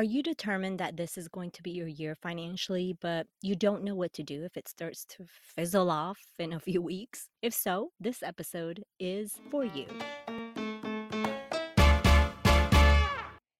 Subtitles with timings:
[0.00, 3.84] Are you determined that this is going to be your year financially, but you don't
[3.84, 7.28] know what to do if it starts to fizzle off in a few weeks?
[7.42, 9.84] If so, this episode is for you.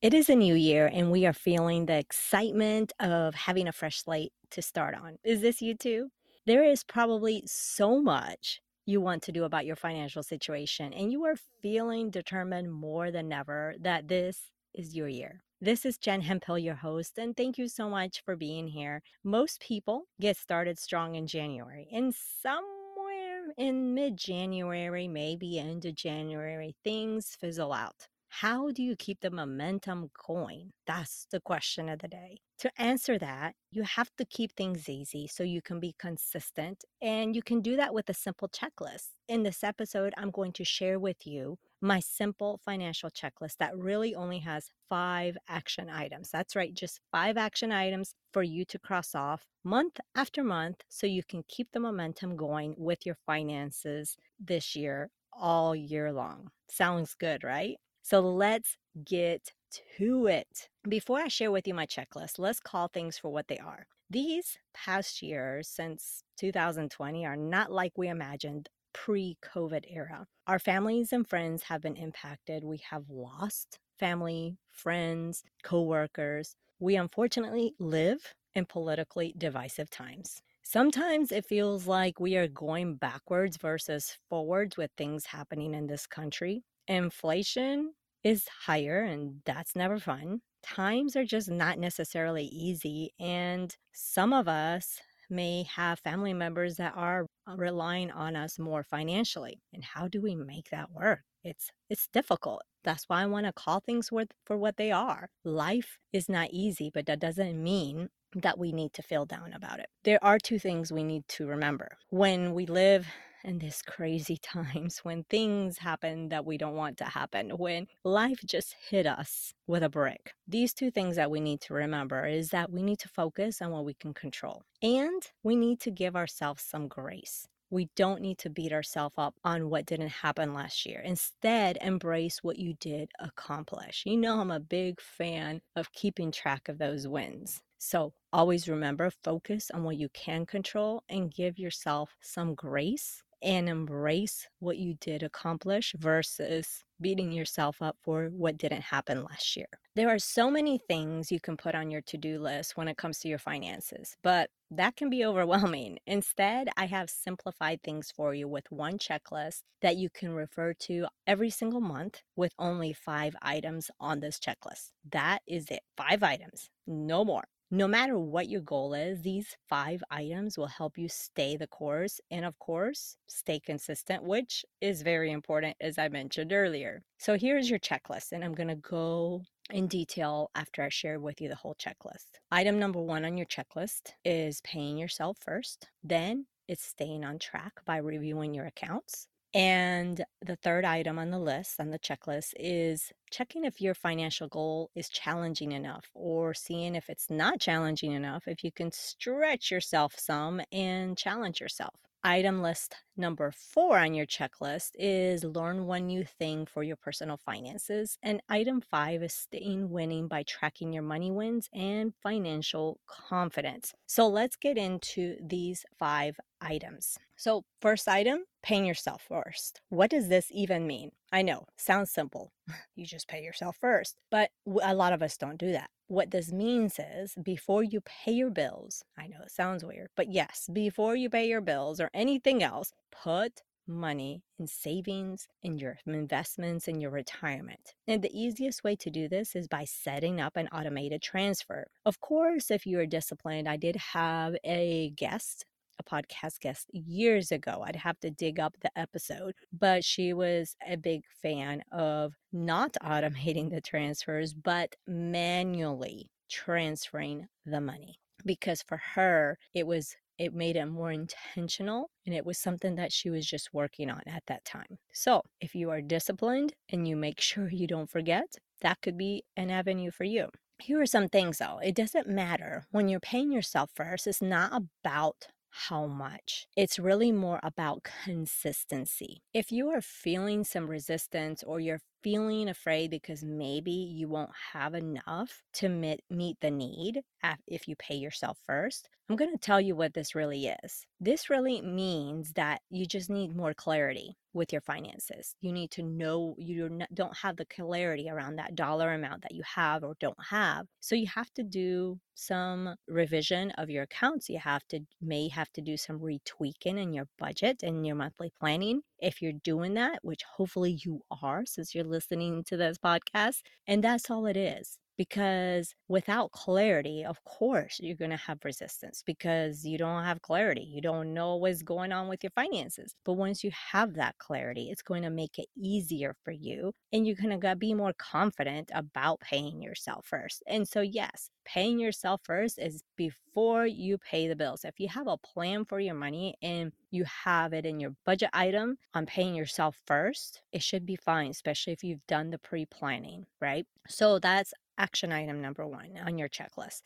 [0.00, 4.04] It is a new year, and we are feeling the excitement of having a fresh
[4.04, 5.18] slate to start on.
[5.24, 6.10] Is this you too?
[6.46, 11.24] There is probably so much you want to do about your financial situation, and you
[11.24, 15.42] are feeling determined more than ever that this is your year.
[15.60, 19.02] This is Jen Hemphill, your host, and thank you so much for being here.
[19.24, 25.96] Most people get started strong in January, and somewhere in mid January, maybe end of
[25.96, 28.06] January, things fizzle out.
[28.28, 30.72] How do you keep the momentum going?
[30.86, 32.38] That's the question of the day.
[32.58, 37.34] To answer that, you have to keep things easy so you can be consistent, and
[37.34, 39.08] you can do that with a simple checklist.
[39.28, 44.14] In this episode, I'm going to share with you my simple financial checklist that really
[44.14, 46.30] only has five action items.
[46.30, 51.06] That's right, just five action items for you to cross off month after month so
[51.06, 56.50] you can keep the momentum going with your finances this year all year long.
[56.68, 57.76] Sounds good, right?
[58.10, 59.52] So let's get
[59.98, 60.70] to it.
[60.88, 63.86] Before I share with you my checklist, let's call things for what they are.
[64.08, 70.26] These past years since 2020 are not like we imagined pre COVID era.
[70.46, 72.64] Our families and friends have been impacted.
[72.64, 76.56] We have lost family, friends, coworkers.
[76.78, 80.40] We unfortunately live in politically divisive times.
[80.62, 86.06] Sometimes it feels like we are going backwards versus forwards with things happening in this
[86.06, 86.62] country.
[86.86, 87.92] Inflation
[88.24, 90.40] is higher, and that's never fun.
[90.62, 96.94] Times are just not necessarily easy, and some of us may have family members that
[96.96, 99.60] are uh, relying on us more financially.
[99.72, 101.20] And how do we make that work?
[101.44, 102.62] It's it's difficult.
[102.84, 105.28] That's why I want to call things worth for what they are.
[105.44, 109.78] Life is not easy, but that doesn't mean that we need to feel down about
[109.78, 109.86] it.
[110.04, 111.96] There are two things we need to remember.
[112.10, 113.06] When we live
[113.44, 118.40] in these crazy times, when things happen that we don't want to happen, when life
[118.44, 122.50] just hit us with a brick, these two things that we need to remember is
[122.50, 126.16] that we need to focus on what we can control and we need to give
[126.16, 127.48] ourselves some grace.
[127.70, 131.00] We don't need to beat ourselves up on what didn't happen last year.
[131.00, 134.04] Instead, embrace what you did accomplish.
[134.06, 137.60] You know, I'm a big fan of keeping track of those wins.
[137.78, 143.68] So always remember focus on what you can control and give yourself some grace and
[143.68, 149.68] embrace what you did accomplish versus beating yourself up for what didn't happen last year.
[149.94, 152.96] There are so many things you can put on your to do list when it
[152.96, 155.98] comes to your finances, but that can be overwhelming.
[156.06, 161.06] Instead, I have simplified things for you with one checklist that you can refer to
[161.26, 164.90] every single month with only five items on this checklist.
[165.10, 165.80] That is it.
[165.96, 167.44] Five items, no more.
[167.70, 172.18] No matter what your goal is, these five items will help you stay the course
[172.30, 177.02] and, of course, stay consistent, which is very important, as I mentioned earlier.
[177.18, 181.42] So, here's your checklist, and I'm going to go in detail after I share with
[181.42, 182.40] you the whole checklist.
[182.50, 185.90] Item number one on your checklist is paying yourself first.
[186.02, 189.28] Then it's staying on track by reviewing your accounts.
[189.54, 194.46] And the third item on the list, on the checklist, is checking if your financial
[194.48, 199.70] goal is challenging enough or seeing if it's not challenging enough, if you can stretch
[199.70, 201.94] yourself some and challenge yourself.
[202.22, 207.36] Item list number four on your checklist is learn one new thing for your personal
[207.36, 208.18] finances.
[208.22, 213.94] And item five is staying winning by tracking your money wins and financial confidence.
[214.06, 217.18] So let's get into these five items.
[217.36, 219.80] So, first item, paying yourself first.
[219.90, 221.12] What does this even mean?
[221.30, 222.52] I know, sounds simple.
[222.96, 224.50] You just pay yourself first, but
[224.82, 225.88] a lot of us don't do that.
[226.08, 230.32] What this means is before you pay your bills, I know it sounds weird, but
[230.32, 235.96] yes, before you pay your bills or anything else, put money in savings, in your
[236.06, 237.94] investments, in your retirement.
[238.06, 241.86] And the easiest way to do this is by setting up an automated transfer.
[242.04, 245.64] Of course, if you are disciplined, I did have a guest
[245.98, 247.82] a podcast guest years ago.
[247.84, 252.92] I'd have to dig up the episode, but she was a big fan of not
[253.02, 258.20] automating the transfers, but manually transferring the money.
[258.44, 263.12] because for her, it was it made it more intentional and it was something that
[263.12, 264.98] she was just working on at that time.
[265.12, 269.44] So, if you are disciplined and you make sure you don't forget, that could be
[269.56, 270.48] an avenue for you.
[270.80, 271.80] Here are some things though.
[271.82, 276.66] It doesn't matter when you're paying yourself first, it's not about how much.
[276.76, 279.42] It's really more about consistency.
[279.52, 284.94] If you are feeling some resistance or you're feeling afraid because maybe you won't have
[284.94, 287.22] enough to meet, meet the need
[287.66, 291.04] if you pay yourself first, I'm going to tell you what this really is.
[291.20, 295.54] This really means that you just need more clarity with your finances.
[295.60, 299.62] You need to know you don't have the clarity around that dollar amount that you
[299.74, 300.86] have or don't have.
[301.00, 304.48] So you have to do some revision of your accounts.
[304.48, 308.50] You have to may have to do some retweaking in your budget and your monthly
[308.58, 313.62] planning if you're doing that, which hopefully you are since you're listening to this podcast.
[313.86, 319.22] And that's all it is because without clarity, of course, you're going to have resistance
[319.26, 320.82] because you don't have clarity.
[320.82, 323.14] You don't know what's going on with your finances.
[323.24, 327.26] But once you have that clarity, it's going to make it easier for you and
[327.26, 330.62] you're going to be more confident about paying yourself first.
[330.66, 334.84] And so, yes, paying yourself first is before you pay the bills.
[334.84, 338.50] If you have a plan for your money and you have it in your budget
[338.52, 342.86] item on paying yourself first, it should be fine, especially if you've done the pre
[342.86, 343.86] planning, right?
[344.06, 347.02] So that's action item number one on your checklist.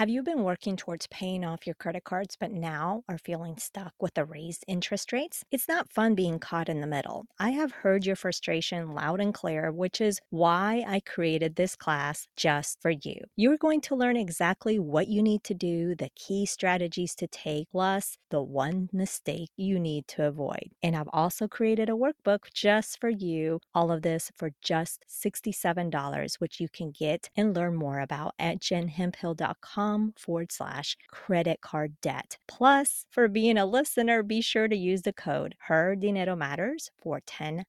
[0.00, 3.92] Have you been working towards paying off your credit cards but now are feeling stuck
[4.00, 5.44] with the raised interest rates?
[5.50, 7.26] It's not fun being caught in the middle.
[7.38, 12.26] I have heard your frustration loud and clear, which is why I created this class
[12.34, 13.16] just for you.
[13.36, 17.68] You're going to learn exactly what you need to do, the key strategies to take,
[17.70, 20.70] plus the one mistake you need to avoid.
[20.82, 26.36] And I've also created a workbook just for you, all of this for just $67,
[26.38, 32.38] which you can get and learn more about at jenhemphill.com forward slash credit card debt.
[32.46, 37.20] Plus, for being a listener, be sure to use the code Her Dinero Matters for
[37.20, 37.64] $10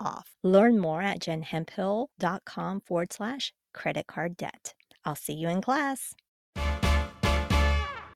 [0.00, 0.36] off.
[0.42, 4.74] Learn more at jenhemphill.com forward slash credit card debt.
[5.04, 6.14] I'll see you in class.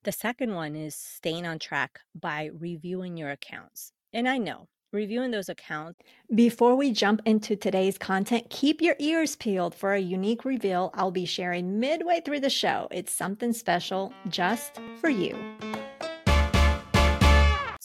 [0.04, 3.92] The second one is staying on track by reviewing your accounts.
[4.12, 6.00] And I know reviewing those accounts.
[6.34, 11.10] Before we jump into today's content, keep your ears peeled for a unique reveal I'll
[11.10, 12.88] be sharing midway through the show.
[12.90, 15.36] It's something special just for you.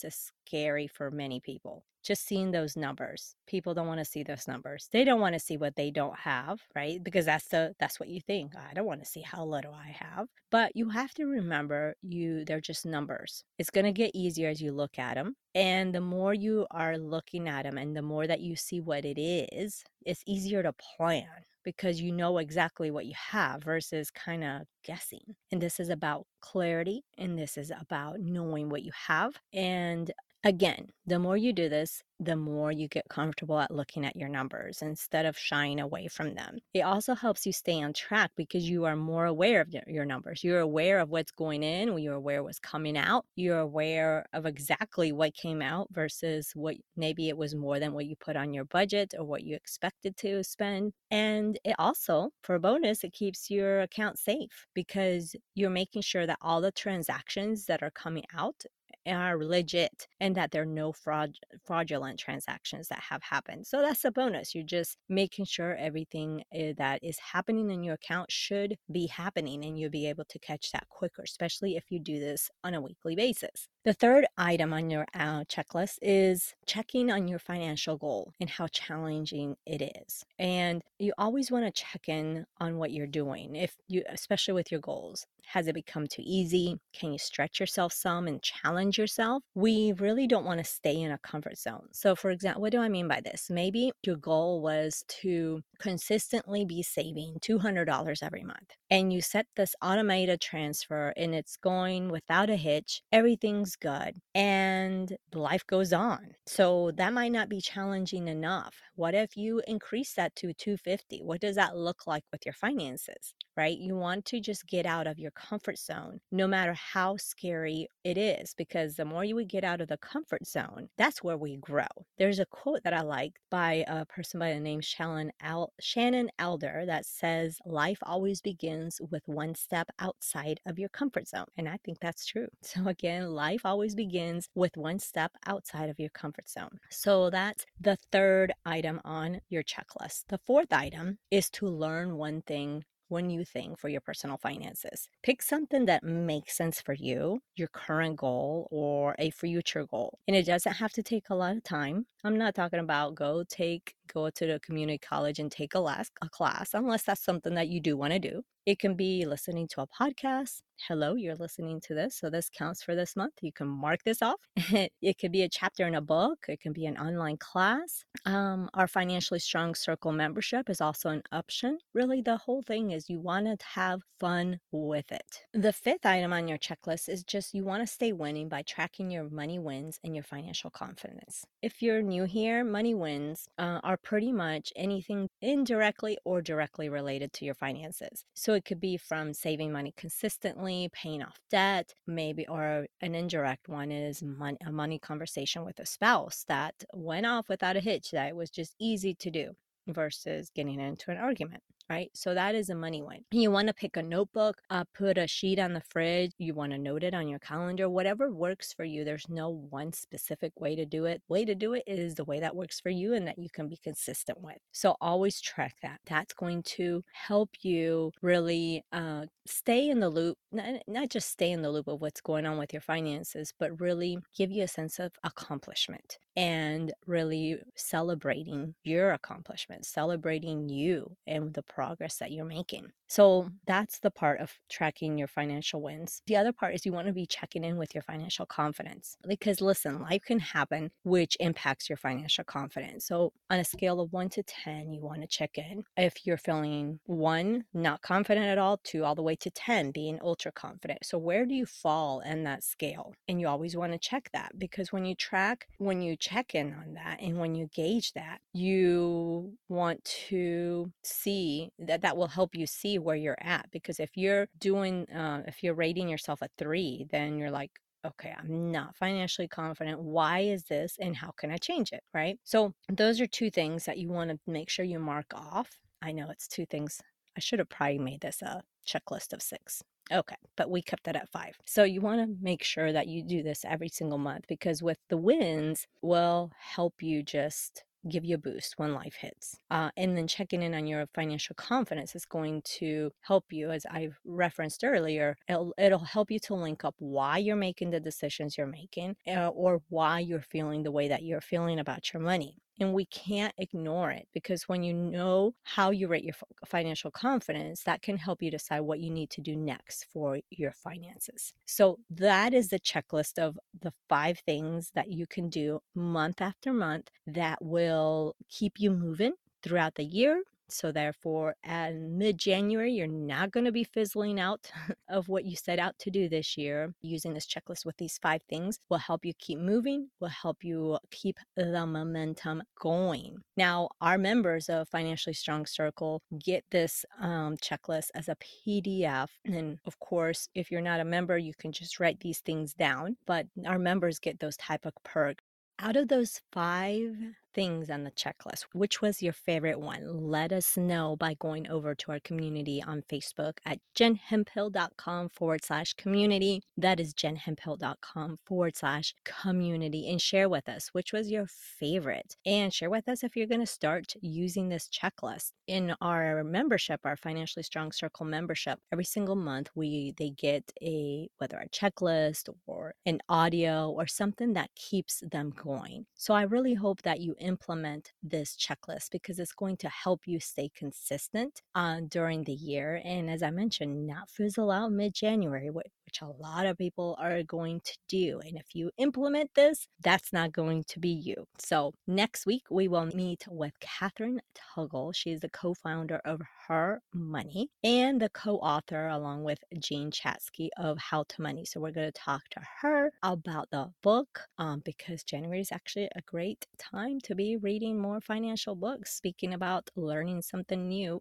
[0.02, 4.48] It's scary for many people just seeing those numbers people don't want to see those
[4.48, 8.00] numbers they don't want to see what they don't have right because that's the that's
[8.00, 11.12] what you think i don't want to see how little i have but you have
[11.12, 15.14] to remember you they're just numbers it's going to get easier as you look at
[15.14, 18.80] them and the more you are looking at them and the more that you see
[18.80, 21.26] what it is it's easier to plan
[21.64, 25.36] because you know exactly what you have versus kind of guessing.
[25.52, 29.34] And this is about clarity and this is about knowing what you have.
[29.52, 30.10] And
[30.44, 34.28] again, the more you do this, the more you get comfortable at looking at your
[34.28, 36.58] numbers instead of shying away from them.
[36.74, 40.42] It also helps you stay on track because you are more aware of your numbers.
[40.42, 45.12] You're aware of what's going in, you're aware what's coming out, you're aware of exactly
[45.12, 48.64] what came out versus what maybe it was more than what you put on your
[48.64, 50.92] budget or what you expected to spend.
[51.10, 56.26] And it also, for a bonus, it keeps your account safe because you're making sure
[56.26, 58.64] that all the transactions that are coming out
[59.12, 61.34] are legit and that there are no fraud
[61.64, 63.66] fraudulent transactions that have happened.
[63.66, 64.54] So that's a bonus.
[64.54, 69.64] You're just making sure everything eh, that is happening in your account should be happening
[69.64, 72.80] and you'll be able to catch that quicker, especially if you do this on a
[72.80, 73.68] weekly basis.
[73.84, 78.66] The third item on your uh, checklist is checking on your financial goal and how
[78.66, 80.24] challenging it is.
[80.38, 84.70] And you always want to check in on what you're doing, if you, especially with
[84.70, 85.26] your goals.
[85.52, 86.76] Has it become too easy?
[86.92, 89.42] Can you stretch yourself some and challenge yourself?
[89.54, 91.88] We really don't want to stay in a comfort zone.
[91.92, 93.48] So, for example, what do I mean by this?
[93.50, 99.74] Maybe your goal was to consistently be saving $200 every month, and you set this
[99.82, 103.02] automated transfer and it's going without a hitch.
[103.12, 106.34] Everything's good and life goes on.
[106.46, 108.76] So that might not be challenging enough.
[108.94, 111.20] What if you increase that to 250?
[111.22, 113.34] What does that look like with your finances?
[113.58, 113.76] Right?
[113.76, 118.16] You want to just get out of your comfort zone no matter how scary it
[118.16, 121.56] is because the more you would get out of the comfort zone, that's where we
[121.56, 121.88] grow.
[122.18, 126.30] There's a quote that I like by a person by the name Shannon, Al- Shannon
[126.38, 131.46] Alder that says life always begins with one step outside of your comfort zone.
[131.56, 132.46] And I think that's true.
[132.62, 136.78] So again, life always begins with one step outside of your comfort zone.
[136.90, 140.24] So that's the third item on your checklist.
[140.28, 145.08] The fourth item is to learn one thing one new thing for your personal finances.
[145.22, 150.18] Pick something that makes sense for you, your current goal, or a future goal.
[150.26, 152.06] And it doesn't have to take a lot of time.
[152.24, 156.12] I'm not talking about go take go to the community college and take a, last,
[156.22, 158.42] a class unless that's something that you do want to do.
[158.66, 160.60] It can be listening to a podcast.
[160.86, 162.16] Hello, you're listening to this.
[162.16, 163.34] So this counts for this month.
[163.42, 164.40] You can mark this off.
[164.56, 166.46] it could be a chapter in a book.
[166.48, 168.04] It can be an online class.
[168.24, 171.78] Um, our Financially Strong Circle membership is also an option.
[171.94, 175.42] Really, the whole thing is you want to have fun with it.
[175.52, 179.10] The fifth item on your checklist is just you want to stay winning by tracking
[179.10, 181.44] your money wins and your financial confidence.
[181.60, 187.32] If you're new here, money wins uh, are pretty much anything indirectly or directly related
[187.34, 188.24] to your finances.
[188.34, 193.68] So it could be from saving money consistently, paying off debt, maybe, or an indirect
[193.68, 198.28] one is a money conversation with a spouse that went off without a hitch, that
[198.28, 199.56] it was just easy to do
[199.86, 202.10] versus getting into an argument right?
[202.14, 203.24] So that is a money win.
[203.30, 206.32] You want to pick a notebook, uh, put a sheet on the fridge.
[206.38, 209.04] You want to note it on your calendar, whatever works for you.
[209.04, 211.22] There's no one specific way to do it.
[211.28, 213.68] Way to do it is the way that works for you and that you can
[213.68, 214.58] be consistent with.
[214.72, 216.00] So always track that.
[216.06, 221.50] That's going to help you really uh, stay in the loop, not, not just stay
[221.50, 224.68] in the loop of what's going on with your finances, but really give you a
[224.68, 232.44] sense of accomplishment and really celebrating your accomplishments, celebrating you and the progress that you're
[232.44, 232.90] making.
[233.06, 236.22] So that's the part of tracking your financial wins.
[236.26, 239.60] The other part is you want to be checking in with your financial confidence because
[239.60, 243.06] listen, life can happen which impacts your financial confidence.
[243.06, 245.84] So on a scale of 1 to 10, you want to check in.
[245.96, 250.18] If you're feeling 1 not confident at all, 2 all the way to 10 being
[250.20, 251.04] ultra confident.
[251.04, 253.14] So where do you fall in that scale?
[253.28, 256.74] And you always want to check that because when you track, when you check in
[256.74, 262.54] on that and when you gauge that, you want to see that that will help
[262.54, 266.48] you see where you're at because if you're doing uh, if you're rating yourself a
[266.58, 267.70] three then you're like
[268.06, 270.00] okay, I'm not financially confident.
[270.00, 272.02] Why is this and how can I change it?
[272.14, 272.38] Right.
[272.44, 275.78] So, those are two things that you want to make sure you mark off.
[276.02, 277.00] I know it's two things.
[277.36, 279.82] I should have probably made this a checklist of six.
[280.10, 281.58] Okay, but we kept it at five.
[281.66, 284.98] So you want to make sure that you do this every single month because with
[285.10, 289.58] the wins will help you just give you a boost when life hits.
[289.70, 293.86] Uh, and then checking in on your financial confidence is going to help you, as
[293.90, 298.56] I've referenced earlier, it'll, it'll help you to link up why you're making the decisions
[298.56, 302.56] you're making uh, or why you're feeling the way that you're feeling about your money
[302.80, 306.34] and we can't ignore it because when you know how you rate your
[306.66, 310.72] financial confidence, that can help you decide what you need to do next for your
[310.72, 311.52] finances.
[311.66, 316.72] So, that is the checklist of the five things that you can do month after
[316.72, 323.06] month that will keep you moving throughout the year so, therefore, at mid January, you're
[323.06, 324.70] not going to be fizzling out
[325.08, 326.94] of what you set out to do this year.
[327.00, 330.98] Using this checklist with these five things will help you keep moving, will help you
[331.10, 333.38] keep the momentum going.
[333.56, 339.28] Now, our members of Financially Strong Circle get this um, checklist as a PDF.
[339.44, 343.16] And of course, if you're not a member, you can just write these things down.
[343.26, 345.42] But our members get those type of perks.
[345.80, 347.14] Out of those five
[347.58, 348.66] things on the checklist.
[348.72, 350.30] Which was your favorite one?
[350.30, 355.94] Let us know by going over to our community on Facebook at jenhemphill.com forward slash
[355.94, 356.62] community.
[356.76, 362.36] That is jenhemphill.com forward slash community and share with us which was your favorite.
[362.46, 365.50] And share with us if you're going to start using this checklist.
[365.66, 371.28] In our membership, our Financially Strong Circle membership, every single month we they get a
[371.38, 376.06] whether a checklist or an audio or something that keeps them going.
[376.14, 380.38] So I really hope that you implement this checklist because it's going to help you
[380.40, 383.00] stay consistent uh, during the year.
[383.04, 385.70] And as I mentioned, not fizzle out mid January,
[386.08, 388.40] which a lot of people are going to do.
[388.42, 391.44] And if you implement this, that's not going to be you.
[391.58, 395.14] So next week, we will meet with Kathryn Tuggle.
[395.14, 400.70] She's the co founder of Her Money and the co author, along with Jean Chatzky,
[400.78, 401.66] of How to Money.
[401.66, 406.08] So we're going to talk to her about the book um, because January is actually
[406.16, 411.20] a great time to be reading more financial books, speaking about learning something new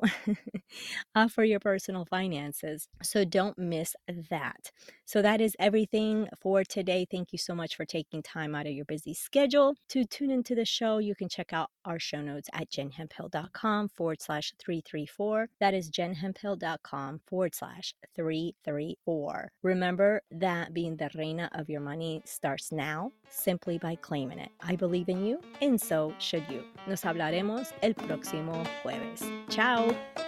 [1.15, 2.87] uh, for your personal finances.
[3.03, 3.97] So don't miss
[4.29, 4.71] that.
[5.05, 7.05] So that is everything for today.
[7.09, 10.55] Thank you so much for taking time out of your busy schedule to tune into
[10.55, 10.97] the show.
[10.97, 15.49] You can check out our show notes at jenhemphill.com forward slash 334.
[15.59, 19.49] That is jenhemphill.com forward slash 334.
[19.63, 24.51] Remember that being the reina of your money starts now simply by claiming it.
[24.61, 26.63] I believe in you and so should you.
[26.87, 29.23] Nos hablaremos el próximo jueves.
[29.49, 30.26] Ciao.